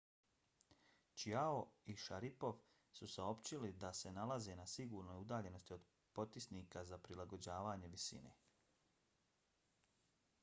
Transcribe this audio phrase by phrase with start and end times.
[1.21, 2.61] chiao i sharipov
[2.99, 5.85] su saopćili da se nalaze na sigurnoj udaljenosti od
[6.19, 8.33] potisnika za prilagođavanje visine